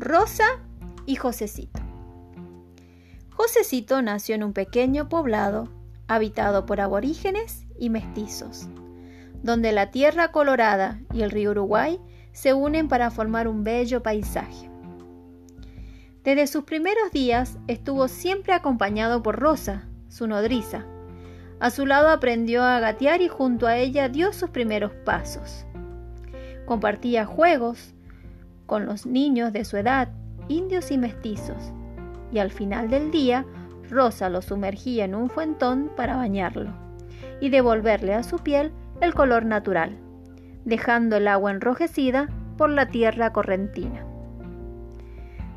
Rosa 0.00 0.44
y 1.06 1.16
Josecito. 1.16 1.80
Josecito 3.30 4.00
nació 4.00 4.36
en 4.36 4.44
un 4.44 4.52
pequeño 4.52 5.08
poblado 5.08 5.68
habitado 6.06 6.66
por 6.66 6.80
aborígenes 6.80 7.66
y 7.80 7.90
mestizos, 7.90 8.68
donde 9.42 9.72
la 9.72 9.90
tierra 9.90 10.30
colorada 10.30 11.00
y 11.12 11.22
el 11.22 11.32
río 11.32 11.50
Uruguay 11.50 11.98
se 12.30 12.54
unen 12.54 12.86
para 12.86 13.10
formar 13.10 13.48
un 13.48 13.64
bello 13.64 14.00
paisaje. 14.00 14.70
Desde 16.22 16.46
sus 16.46 16.62
primeros 16.62 17.10
días 17.10 17.58
estuvo 17.66 18.06
siempre 18.06 18.52
acompañado 18.52 19.20
por 19.20 19.40
Rosa, 19.40 19.88
su 20.08 20.28
nodriza. 20.28 20.86
A 21.58 21.70
su 21.70 21.86
lado 21.86 22.10
aprendió 22.10 22.62
a 22.62 22.78
gatear 22.78 23.20
y 23.20 23.26
junto 23.26 23.66
a 23.66 23.78
ella 23.78 24.08
dio 24.08 24.32
sus 24.32 24.50
primeros 24.50 24.92
pasos. 25.04 25.66
Compartía 26.66 27.26
juegos, 27.26 27.94
con 28.68 28.84
los 28.84 29.06
niños 29.06 29.52
de 29.54 29.64
su 29.64 29.78
edad, 29.78 30.10
indios 30.46 30.90
y 30.90 30.98
mestizos, 30.98 31.72
y 32.30 32.38
al 32.38 32.50
final 32.50 32.90
del 32.90 33.10
día 33.10 33.46
Rosa 33.88 34.28
lo 34.28 34.42
sumergía 34.42 35.06
en 35.06 35.14
un 35.14 35.30
fuentón 35.30 35.90
para 35.96 36.16
bañarlo 36.16 36.70
y 37.40 37.48
devolverle 37.48 38.12
a 38.12 38.22
su 38.22 38.38
piel 38.38 38.70
el 39.00 39.14
color 39.14 39.46
natural, 39.46 39.96
dejando 40.66 41.16
el 41.16 41.28
agua 41.28 41.50
enrojecida 41.50 42.28
por 42.58 42.68
la 42.68 42.88
tierra 42.88 43.32
correntina. 43.32 44.04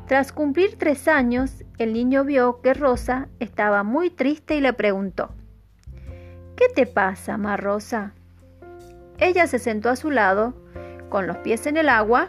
Tras 0.06 0.32
cumplir 0.32 0.76
tres 0.78 1.06
años, 1.06 1.64
el 1.76 1.92
niño 1.92 2.24
vio 2.24 2.62
que 2.62 2.72
Rosa 2.72 3.28
estaba 3.40 3.82
muy 3.82 4.08
triste 4.08 4.56
y 4.56 4.60
le 4.62 4.72
preguntó, 4.72 5.34
¿Qué 6.56 6.64
te 6.74 6.86
pasa, 6.86 7.36
Ma 7.36 7.58
Rosa? 7.58 8.14
Ella 9.18 9.46
se 9.46 9.58
sentó 9.58 9.90
a 9.90 9.96
su 9.96 10.10
lado, 10.10 10.54
con 11.10 11.26
los 11.26 11.36
pies 11.38 11.66
en 11.66 11.76
el 11.76 11.90
agua, 11.90 12.28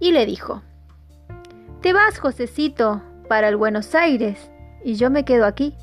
y 0.00 0.12
le 0.12 0.26
dijo, 0.26 0.62
Te 1.80 1.92
vas, 1.92 2.18
Josecito, 2.18 3.02
para 3.28 3.48
el 3.48 3.56
Buenos 3.56 3.94
Aires, 3.94 4.50
y 4.84 4.94
yo 4.94 5.10
me 5.10 5.24
quedo 5.24 5.44
aquí. 5.44 5.74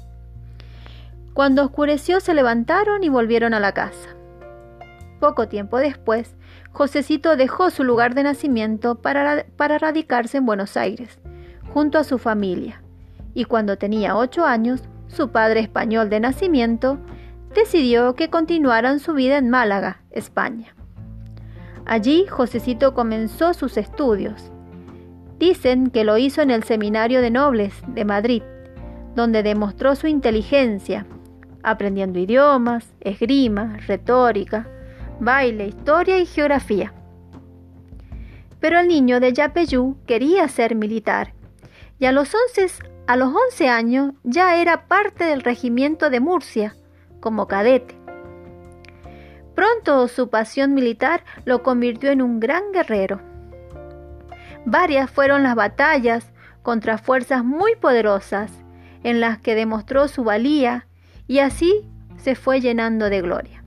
Cuando 1.34 1.64
oscureció 1.64 2.20
se 2.20 2.34
levantaron 2.34 3.04
y 3.04 3.10
volvieron 3.10 3.54
a 3.54 3.60
la 3.60 3.74
casa. 3.74 4.10
Poco 5.20 5.48
tiempo 5.48 5.78
después, 5.78 6.36
Josecito 6.72 7.36
dejó 7.36 7.70
su 7.70 7.84
lugar 7.84 8.16
de 8.16 8.24
nacimiento 8.24 8.96
para, 8.96 9.46
para 9.58 9.78
radicarse 9.78 10.38
en 10.38 10.46
Buenos 10.46 10.78
Aires, 10.78 11.20
junto 11.74 11.98
a 11.98 12.04
su 12.04 12.18
familia, 12.18 12.82
y 13.34 13.46
cuando 13.46 13.78
tenía 13.78 14.16
ocho 14.16 14.46
años, 14.46 14.82
su 15.08 15.30
padre 15.30 15.62
español 15.62 16.10
de 16.10 16.20
nacimiento 16.20 17.00
decidió 17.54 18.16
que 18.16 18.30
continuaran 18.30 19.00
su 19.00 19.14
vida 19.14 19.38
en 19.38 19.50
Málaga, 19.50 20.02
España. 20.12 20.75
Allí 21.86 22.26
Josecito 22.28 22.94
comenzó 22.94 23.54
sus 23.54 23.78
estudios. 23.78 24.52
Dicen 25.38 25.92
que 25.92 26.04
lo 26.04 26.18
hizo 26.18 26.42
en 26.42 26.50
el 26.50 26.64
Seminario 26.64 27.22
de 27.22 27.30
Nobles 27.30 27.74
de 27.88 28.06
Madrid, 28.06 28.44
donde 29.16 29.44
demostró 29.44 29.96
su 29.96 30.08
inteligencia, 30.08 31.06
aprendiendo 31.62 32.20
idiomas, 32.20 32.94
esgrima, 33.02 33.78
retórica, 33.88 34.68
baile, 35.20 35.68
historia 35.68 36.18
y 36.18 36.26
geografía. 36.26 36.94
Pero 38.60 38.80
el 38.80 38.88
niño 38.88 39.20
de 39.20 39.34
Yapeyú 39.34 39.98
quería 40.08 40.48
ser 40.48 40.76
militar 40.76 41.34
y 42.00 42.06
a 42.06 42.12
los 42.12 42.34
11, 42.34 42.84
a 43.08 43.16
los 43.16 43.34
11 43.34 43.70
años 43.70 44.14
ya 44.24 44.60
era 44.60 44.88
parte 44.88 45.26
del 45.26 45.42
regimiento 45.42 46.10
de 46.10 46.20
Murcia 46.20 46.76
como 47.20 47.48
cadete. 47.48 47.96
Pronto 49.56 50.10
su 50.10 50.30
pasión 50.30 50.74
militar 50.74 51.24
lo 51.46 51.64
convirtió 51.64 52.12
en 52.12 52.22
un 52.22 52.42
gran 52.42 52.74
guerrero. 52.74 53.22
Varias 54.66 55.10
fueron 55.10 55.44
las 55.44 55.56
batallas 55.56 56.32
contra 56.62 56.98
fuerzas 56.98 57.44
muy 57.46 57.76
poderosas 57.78 58.52
en 59.04 59.22
las 59.22 59.40
que 59.40 59.56
demostró 59.56 60.10
su 60.10 60.26
valía 60.26 60.88
y 61.28 61.40
así 61.40 61.90
se 62.18 62.36
fue 62.36 62.60
llenando 62.60 63.10
de 63.10 63.22
gloria. 63.22 63.64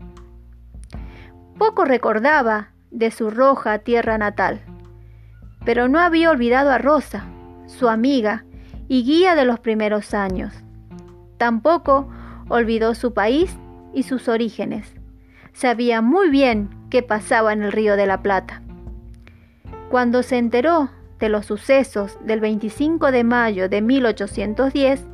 Poco 1.56 1.84
recordaba 1.84 2.72
de 2.90 3.10
su 3.10 3.30
roja 3.30 3.78
tierra 3.78 4.18
natal, 4.18 4.60
pero 5.64 5.88
no 5.88 6.00
había 6.00 6.30
olvidado 6.30 6.70
a 6.70 6.78
Rosa, 6.78 7.24
su 7.66 7.88
amiga 7.88 8.44
y 8.88 9.04
guía 9.04 9.34
de 9.34 9.44
los 9.44 9.58
primeros 9.60 10.12
años. 10.12 10.52
Tampoco 11.38 12.10
olvidó 12.48 12.94
su 12.94 13.14
país 13.14 13.56
y 13.94 14.02
sus 14.02 14.28
orígenes 14.28 14.97
sabía 15.52 16.00
muy 16.02 16.30
bien 16.30 16.70
qué 16.90 17.02
pasaba 17.02 17.52
en 17.52 17.62
el 17.62 17.72
río 17.72 17.96
de 17.96 18.06
la 18.06 18.22
Plata. 18.22 18.62
Cuando 19.90 20.22
se 20.22 20.38
enteró 20.38 20.90
de 21.18 21.28
los 21.28 21.46
sucesos 21.46 22.18
del 22.24 22.40
25 22.40 23.10
de 23.10 23.24
mayo 23.24 23.68
de 23.68 23.82
1810, 23.82 25.04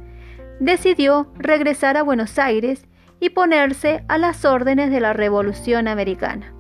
decidió 0.61 1.29
regresar 1.37 1.97
a 1.97 2.03
Buenos 2.03 2.39
Aires 2.39 2.87
y 3.21 3.31
ponerse 3.31 4.05
a 4.09 4.19
las 4.19 4.45
órdenes 4.45 4.91
de 4.91 5.01
la 5.01 5.13
Revolución 5.13 5.89
Americana. 5.89 6.53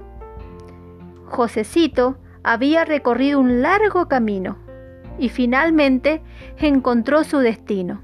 Josecito 1.27 2.19
había 2.43 2.85
recorrido 2.85 3.41
un 3.41 3.63
largo 3.63 4.09
camino 4.09 4.59
y 5.19 5.29
finalmente 5.29 6.23
encontró 6.59 7.25
su 7.25 7.39
destino. 7.39 8.03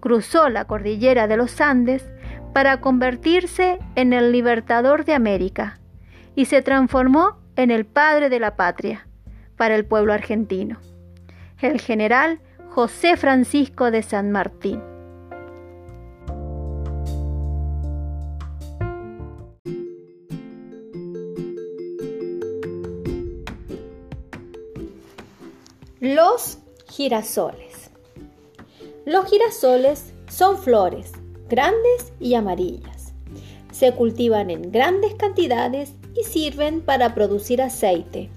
Cruzó 0.00 0.48
la 0.48 0.64
cordillera 0.66 1.26
de 1.26 1.36
los 1.36 1.60
Andes 1.60 2.10
para 2.52 2.80
convertirse 2.80 3.78
en 3.94 4.12
el 4.12 4.32
libertador 4.32 5.04
de 5.04 5.14
América 5.14 5.78
y 6.34 6.46
se 6.46 6.62
transformó 6.62 7.38
en 7.56 7.70
el 7.70 7.86
padre 7.86 8.28
de 8.28 8.40
la 8.40 8.56
patria 8.56 9.06
para 9.56 9.74
el 9.74 9.84
pueblo 9.84 10.12
argentino, 10.12 10.78
el 11.60 11.80
general 11.80 12.40
José 12.70 13.16
Francisco 13.16 13.90
de 13.90 14.02
San 14.02 14.30
Martín. 14.30 14.82
Los 26.00 26.58
girasoles. 26.86 27.90
Los 29.04 29.28
girasoles 29.28 30.14
son 30.28 30.56
flores 30.56 31.19
grandes 31.50 32.12
y 32.20 32.34
amarillas. 32.34 33.12
Se 33.72 33.92
cultivan 33.92 34.50
en 34.50 34.70
grandes 34.70 35.14
cantidades 35.16 35.92
y 36.16 36.22
sirven 36.22 36.80
para 36.80 37.14
producir 37.14 37.60
aceite, 37.60 38.30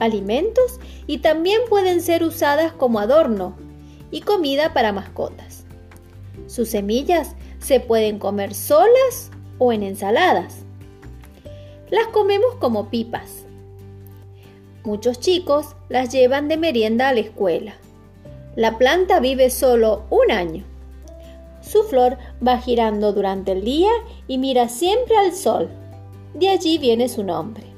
alimentos 0.00 0.80
y 1.06 1.18
también 1.18 1.60
pueden 1.70 2.02
ser 2.02 2.24
usadas 2.24 2.72
como 2.72 2.98
adorno 2.98 3.56
y 4.10 4.20
comida 4.20 4.74
para 4.74 4.92
mascotas. 4.92 5.64
Sus 6.48 6.68
semillas 6.68 7.36
se 7.60 7.80
pueden 7.80 8.18
comer 8.18 8.52
solas 8.52 9.30
o 9.58 9.72
en 9.72 9.84
ensaladas. 9.84 10.64
Las 11.90 12.08
comemos 12.08 12.56
como 12.56 12.90
pipas. 12.90 13.44
Muchos 14.84 15.20
chicos 15.20 15.76
las 15.88 16.10
llevan 16.12 16.48
de 16.48 16.56
merienda 16.56 17.08
a 17.08 17.14
la 17.14 17.20
escuela. 17.20 17.74
La 18.56 18.76
planta 18.76 19.20
vive 19.20 19.50
solo 19.50 20.04
un 20.10 20.32
año. 20.32 20.75
Su 21.66 21.82
flor 21.82 22.16
va 22.46 22.58
girando 22.58 23.12
durante 23.12 23.52
el 23.52 23.64
día 23.64 23.90
y 24.28 24.38
mira 24.38 24.68
siempre 24.68 25.16
al 25.16 25.32
sol. 25.32 25.68
De 26.34 26.48
allí 26.48 26.78
viene 26.78 27.08
su 27.08 27.24
nombre. 27.24 27.75